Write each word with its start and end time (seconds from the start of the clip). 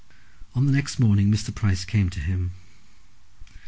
On 0.55 0.65
the 0.65 0.71
next 0.71 0.97
morning 0.97 1.31
Mr. 1.31 1.53
Price 1.53 1.85
came 1.85 2.09
to 2.09 2.19
him. 2.19 2.53